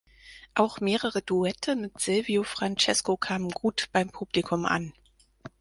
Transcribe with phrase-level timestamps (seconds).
[0.55, 4.93] Auch mehrere Duette mit Silvio Francesco kamen gut beim Publikum an.